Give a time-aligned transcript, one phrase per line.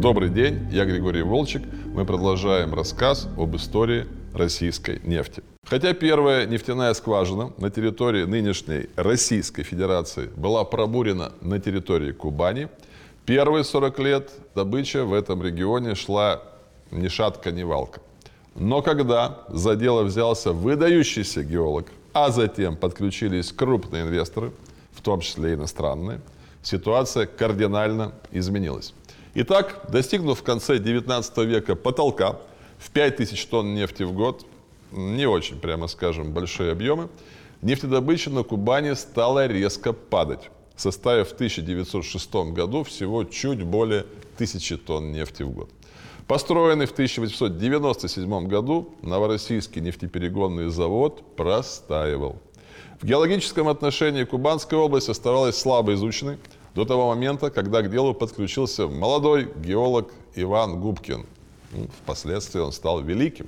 [0.00, 1.64] Добрый день, я Григорий Волчек.
[1.86, 5.42] Мы продолжаем рассказ об истории российской нефти.
[5.64, 12.68] Хотя первая нефтяная скважина на территории нынешней Российской Федерации была пробурена на территории Кубани,
[13.26, 16.42] первые 40 лет добыча в этом регионе шла
[16.92, 18.00] ни шатка, ни валка.
[18.54, 24.52] Но когда за дело взялся выдающийся геолог, а затем подключились крупные инвесторы,
[24.92, 26.20] в том числе иностранные,
[26.62, 28.94] ситуация кардинально изменилась.
[29.34, 32.38] Итак, достигнув в конце 19 века потолка
[32.78, 34.46] в 5000 тонн нефти в год,
[34.92, 37.08] не очень, прямо скажем, большие объемы,
[37.62, 44.00] нефтедобыча на Кубани стала резко падать, составив в 1906 году всего чуть более
[44.36, 45.70] 1000 тонн нефти в год.
[46.26, 52.36] Построенный в 1897 году Новороссийский нефтеперегонный завод простаивал.
[53.00, 56.38] В геологическом отношении Кубанская область оставалась слабо изученной,
[56.74, 61.26] до того момента, когда к делу подключился молодой геолог Иван Губкин.
[61.72, 63.46] Ну, впоследствии он стал великим.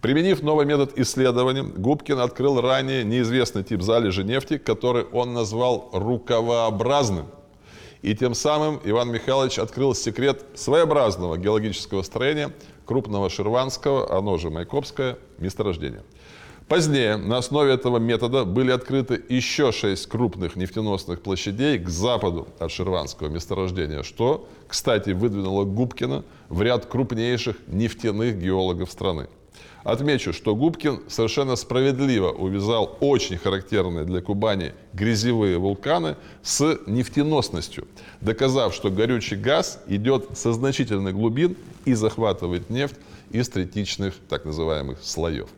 [0.00, 7.26] Применив новый метод исследования, Губкин открыл ранее неизвестный тип залежи нефти, который он назвал рукавообразным.
[8.02, 12.52] И тем самым Иван Михайлович открыл секрет своеобразного геологического строения
[12.84, 16.02] крупного шерванского, оно же Майкопское, месторождения.
[16.68, 22.72] Позднее на основе этого метода были открыты еще шесть крупных нефтеносных площадей к западу от
[22.72, 29.28] Шерванского месторождения, что, кстати, выдвинуло Губкина в ряд крупнейших нефтяных геологов страны.
[29.82, 37.86] Отмечу, что Губкин совершенно справедливо увязал очень характерные для Кубани грязевые вулканы с нефтеносностью,
[38.22, 42.96] доказав, что горючий газ идет со значительных глубин и захватывает нефть
[43.34, 45.48] из третичных так называемых слоев.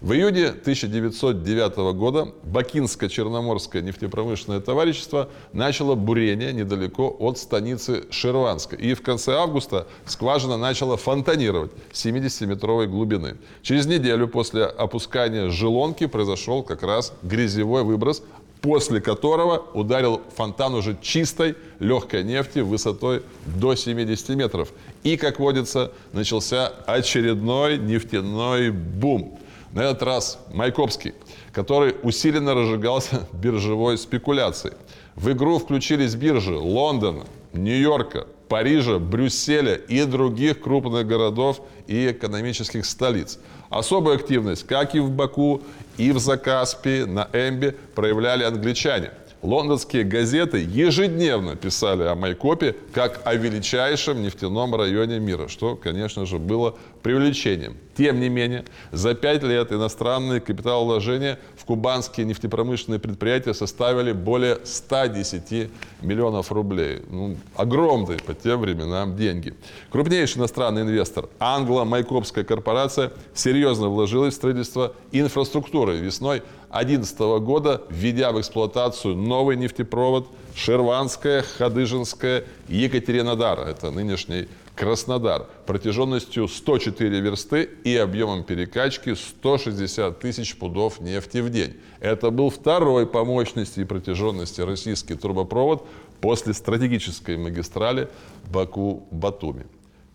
[0.00, 8.76] В июне 1909 года Бакинско-Черноморское нефтепромышленное товарищество начало бурение недалеко от станицы Шерванска.
[8.76, 13.36] И в конце августа скважина начала фонтанировать 70-метровой глубины.
[13.62, 18.22] Через неделю после опускания желонки произошел как раз грязевой выброс,
[18.64, 24.70] после которого ударил фонтан уже чистой легкой нефти высотой до 70 метров.
[25.02, 29.38] И, как водится, начался очередной нефтяной бум.
[29.72, 31.12] На этот раз Майкопский,
[31.52, 34.74] который усиленно разжигался биржевой спекуляцией.
[35.14, 43.38] В игру включились биржи Лондона, Нью-Йорка, Парижа, Брюсселя и других крупных городов и экономических столиц.
[43.70, 45.62] Особую активность, как и в Баку,
[45.96, 49.10] и в Закаспии, на Эмбе проявляли англичане–
[49.44, 56.38] Лондонские газеты ежедневно писали о Майкопе как о величайшем нефтяном районе мира, что, конечно же,
[56.38, 57.76] было привлечением.
[57.94, 65.70] Тем не менее, за пять лет иностранные капиталовложения в кубанские нефтепромышленные предприятия составили более 110
[66.00, 67.02] миллионов рублей.
[67.10, 69.52] Ну, огромные по тем временам деньги.
[69.90, 76.42] Крупнейший иностранный инвестор, англо-майкопская корпорация, серьезно вложилась в строительство инфраструктуры весной
[76.74, 80.26] 2011 года, введя в эксплуатацию новый нефтепровод
[80.56, 83.60] Шерванская, Хадыжинская, Екатеринодар.
[83.60, 91.76] Это нынешний Краснодар протяженностью 104 версты и объемом перекачки 160 тысяч пудов нефти в день.
[92.00, 95.86] Это был второй по мощности и протяженности российский трубопровод
[96.20, 98.08] после стратегической магистрали
[98.52, 99.66] Баку-Батуми.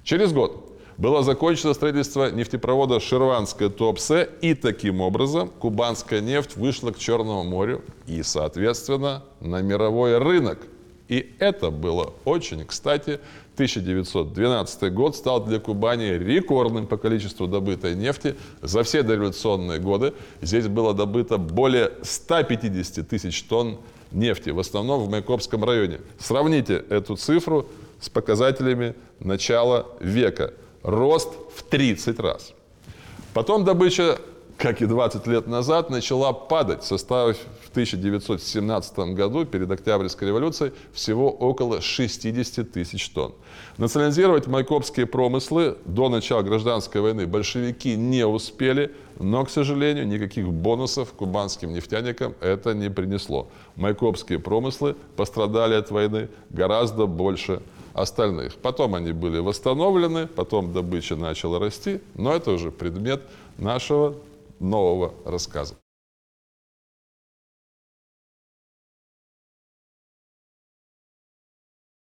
[0.04, 0.69] Через год
[1.00, 8.22] было закончено строительство нефтепровода Шерванская-Туапсе, и таким образом кубанская нефть вышла к Черному морю и,
[8.22, 10.60] соответственно, на мировой рынок.
[11.08, 13.22] И это было очень кстати.
[13.54, 18.36] 1912 год стал для Кубани рекордным по количеству добытой нефти.
[18.62, 23.78] За все дореволюционные годы здесь было добыто более 150 тысяч тонн
[24.12, 26.02] нефти, в основном в Майкопском районе.
[26.20, 27.68] Сравните эту цифру
[28.02, 30.54] с показателями начала века
[30.84, 32.54] рост в 30 раз.
[33.34, 34.18] Потом добыча,
[34.58, 41.30] как и 20 лет назад, начала падать, составив в 1917 году, перед Октябрьской революцией, всего
[41.30, 43.34] около 60 тысяч тонн.
[43.78, 51.14] Национализировать майкопские промыслы до начала гражданской войны большевики не успели, но, к сожалению, никаких бонусов
[51.14, 53.48] кубанским нефтяникам это не принесло.
[53.76, 57.62] Майкопские промыслы пострадали от войны гораздо больше
[58.02, 58.56] остальных.
[58.56, 63.22] Потом они были восстановлены, потом добыча начала расти, но это уже предмет
[63.58, 64.16] нашего
[64.60, 65.76] нового рассказа.